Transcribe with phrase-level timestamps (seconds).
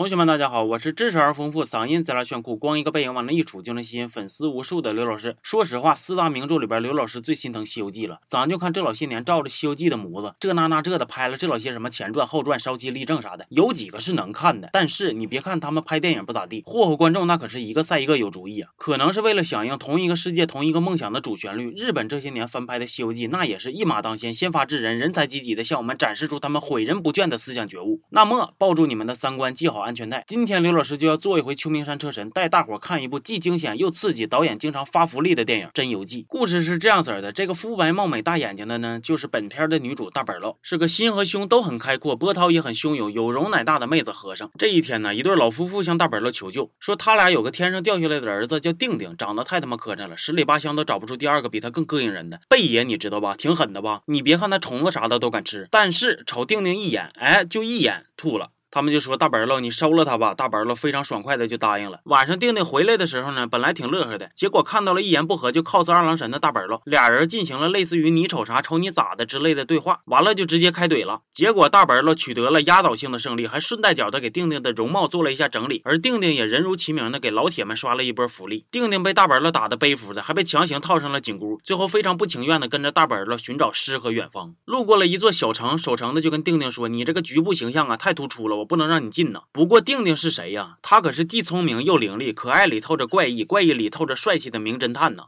[0.00, 5.36] 同学们，大家好，我是知识而丰富，嗓音贼拉炫酷，光一个背影往那一杵就能吸引粉丝无数的刘老师。
[5.42, 8.18] 说实话，四大名著里边，刘老师最心疼《西游记》了。
[8.26, 14.70] 咱就看这老些年照着《西游记》的模子，这那那这的拍了这老些什么前传、后传、烧鸡立正啥的，有几个是能看的。
[14.72, 18.70] 但是你别看他们拍电影不咋地，霍霍观众那可是一个赛一个有主意啊。
[18.78, 28.00] 可能是为了响应同一个世界、同一个梦想的主旋律，日本这些年翻拍的《西游记》那也是一马当先，先发制人，人才济济的向我们展示出他们诲人不倦的思想觉悟。
[28.08, 30.70] 那么抱住你们的三观，系好安全带，今天刘。
[30.70, 36.22] 老师就要做一回秋名山车神，带大伙看一部既惊险又刺激、导演经常发福利的电影《真游记》。
[36.28, 44.48] 故事是这样子的：这个肤白貌美、大眼睛的呢，就是本片的女主大本喽，是个心和胸都很开阔、波涛也很汹涌、有容乃大的妹子和尚。
[44.56, 52.40] 这一天呢，一对老夫妇向大本喽求救，说他俩有个天上掉下来的儿子叫定定，长得太他妈磕碜了，十里八乡都找不出第二个比他更膈应人的。
[52.48, 53.34] 贝爷你知道吧？
[53.34, 54.02] 挺狠的吧？
[54.06, 58.50] 你别看他虫子啥的都敢吃，但是瞅定定一眼，哎，就一眼吐了。
[58.70, 60.32] 他们就说大白喽，你收了他吧。
[60.32, 62.00] 大白喽非常爽快的就答应了。
[62.04, 71.22] 晚上定定回来的时候呢，本来挺乐呵的，结果看到了一言不合就 cos 二郎神的大白喽，俩人进行了类似于你瞅啥瞅你咋的之类的对话，完了就直接开怼了。
[71.32, 78.66] 结果大白喽取得了压倒性的胜利，还顺带脚的给定定的容貌做了一下整理，而定定也人如其名的给老铁们刷了一波福利。
[78.70, 84.54] 定定被大白喽打的背负的，还被强行套上了紧箍，最后非常不情愿的跟着大白喽寻找诗和远方。
[84.64, 90.78] 路过了一座小城，守城的就跟定定说：“你这个局部形象啊太突出了，我不能让你进呢。”不过定定是谁呀？
[90.80, 95.24] 他可是既聪明又伶俐，可爱里透着怪异，怪异里透着帅气的名侦探呢。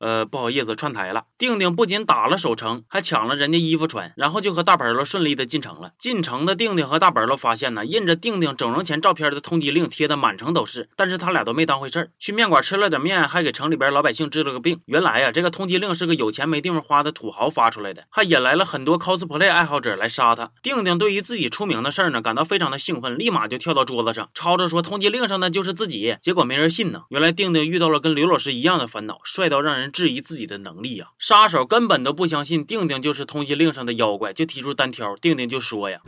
[0.00, 1.24] 呃，不好意思，串台了。
[1.38, 5.92] 定定不仅打了守城，还抢了人家衣服穿，然后就和大本喽顺利的进城了。
[5.98, 12.10] 进城的定定和大本喽发现呢，印着定定整容前照片的通缉令贴的满城都是，但是他俩都没当回事儿。
[12.18, 14.80] 去面馆吃了点面，还给城里边老百姓治了个病。
[14.86, 20.50] 原来呀，这个通缉令是个有钱没地方花的土豪发出来的，还引来了很多 cosplay 爱好者来杀他。
[20.62, 26.16] 定定对于自己出名的事儿呢，感到非常的兴奋，立马就跳到桌子上，吵着说通缉令上的就是自己。
[26.22, 27.02] 结果没人信呢。
[27.10, 30.80] 原来定定遇到了跟刘老师一样的烦恼，帅到让人质疑自己的能。
[30.80, 31.08] 力呀！
[31.18, 35.14] 杀手根本都不相信定定就是通缉令上的妖怪，就提出单挑。
[35.16, 36.00] 定定就说呀。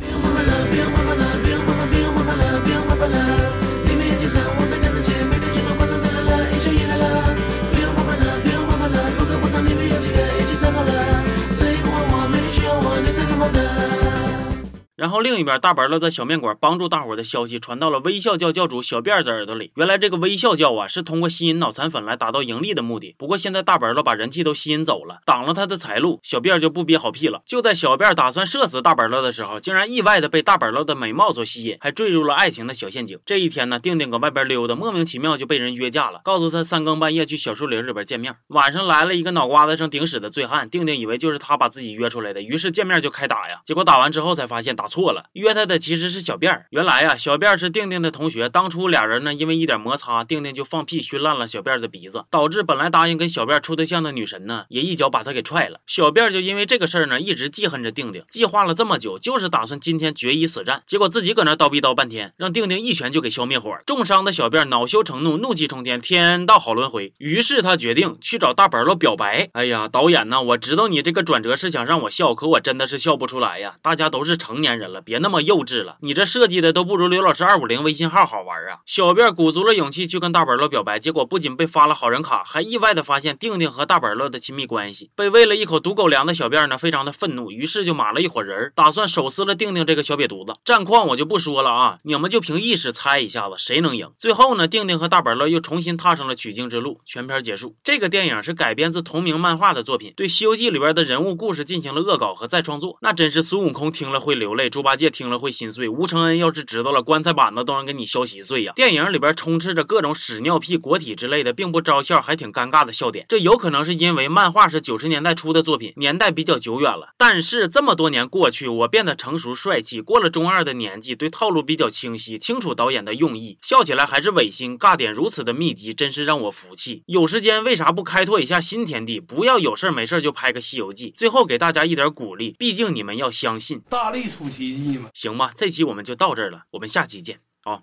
[15.02, 19.72] 然后另一边，大白乐在小面馆帮助大伙的消息传到了微笑教教主小辫的耳朵里。
[19.74, 23.16] 原来这个微笑教啊，是通过吸引脑残粉来达到盈利的目的。
[23.18, 27.42] 不过现在大白乐把人气都吸引走了，挡了他的财路，小辫就不憋好屁了。
[27.44, 33.18] 就在小辫打算射死大白乐的时候，竟然意外的被大白乐的美貌所吸引，还坠入了爱情的小陷阱。
[33.26, 38.36] 这一天呢，定定搁外边溜达，莫名其妙就被人约架了，告诉他三更半夜去小树林里边见面。
[38.46, 43.62] 晚上来了一个脑瓜子上顶屎的醉汉，定定以为就是他把自己约出来的，于是见面就开打呀。
[43.66, 45.78] 结果打完之后才发现打错了，约他的。
[45.78, 46.66] 其实是小辫儿。
[46.70, 48.48] 原来呀，小辫儿是定定的同学。
[48.48, 55.80] 当初俩人呢，因为一点摩擦，定定就放屁熏烂了小辫儿的鼻子，导致本来答应跟小辫儿处对象的女神呢，也一脚把他给踹了。
[55.86, 60.82] 小辫儿就因为这个事儿呢，一直记恨着定定，计划了这么久，就是打算今天决一死战。
[60.86, 63.74] 结果自己搁那叨逼叨半天，让定定一拳就给消灭火。
[63.86, 67.12] 重伤的小辫儿恼羞成怒，怒气冲天，天道好轮回。
[67.18, 69.48] 于是他决定去找大本喽表白。
[69.54, 73.74] 哎呀，导演呐，我知道你这个转折是想让我笑，可我真的是笑不出来呀。
[73.82, 75.62] 大家都是成年人人了，别那么幼。
[75.62, 78.80] 稚了，你这设计的都不如刘老师二五零微信号好玩啊！
[78.84, 85.12] 小辫鼓足了勇气去跟大板乐表白，结果不仅被发了好人卡，还意外的发现定定和大板乐的亲密关系。
[85.14, 90.54] 被喂了一口毒狗粮的小辫呢，非常的愤怒，于是就码了一伙人，打算手撕了定定这个小瘪犊子。
[90.64, 94.10] 战况我就不说了啊，你们就凭意识猜一下子谁能赢。
[94.18, 96.98] 最后呢，定定和大板乐又重新踏上了取经之路。
[97.04, 97.76] 全片结束。
[97.84, 105.52] 这个电影是改编自同名漫画的作品，对《西游记》里边的人物故事进行了恶搞和再创作，那真是孙悟空听了会流泪，猪八戒听了会。
[105.52, 108.72] 心碎，吴承恩要是知道了，棺材板子都能给你削稀碎呀！
[108.74, 113.26] 电影里边充斥着各种屎尿屁、国体之类的，并不招笑，还挺尴尬的笑点。
[113.28, 117.12] 这有可能是因为漫画是九十年代初的作品，年代比较久远了。
[117.18, 127.02] 但是这么多年过去，我变得成熟帅气，过了中二的年纪，对套路比较清晰，清楚导演的用意，笑起来还是违心，尬点如此的密集，真是让我服气。
[127.04, 129.20] 有时间为啥不开拓一下新天地？
[129.20, 131.10] 不要有事没事就拍个《西游记》。
[131.14, 135.52] 最后给大家一点鼓励，毕竟你们要相信，大力出奇迹吗，行吧？
[135.56, 137.82] 这期我们就到这儿了，我们下期见啊！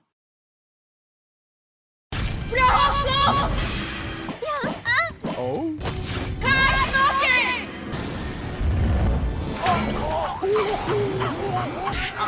[5.37, 5.71] 哦。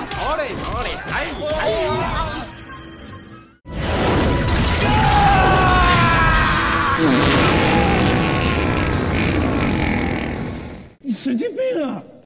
[0.10, 1.28] 好嘞，好嘞，哎
[1.60, 1.68] 哎。
[11.00, 12.02] 你神经病啊！